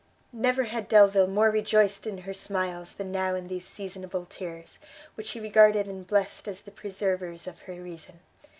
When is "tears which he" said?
4.27-5.39